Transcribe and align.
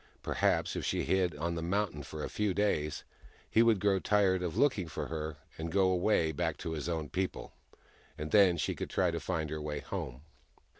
Perhaps, 0.23 0.75
if 0.75 0.83
she 0.83 1.03
hid 1.03 1.35
on 1.35 1.53
the 1.53 1.61
mountain 1.61 2.01
for 2.01 2.23
a 2.23 2.27
few 2.27 2.55
days 2.55 3.03
he 3.47 3.61
would 3.61 3.79
grow 3.79 3.99
tired 3.99 4.41
of 4.41 4.57
looking 4.57 4.87
for 4.87 5.09
her, 5.09 5.37
and 5.59 5.71
go 5.71 5.91
away, 5.91 6.31
back 6.31 6.57
to 6.57 6.71
his 6.71 6.89
own 6.89 7.07
people; 7.07 7.53
and 8.17 8.31
then 8.31 8.57
she 8.57 8.73
could 8.73 8.89
try 8.89 9.11
to 9.11 9.19
find 9.19 9.51
her 9.51 9.61
way 9.61 9.79
home. 9.79 10.23